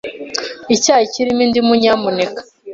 [0.75, 2.41] Icyayi kirimo indimu, nyamuneka.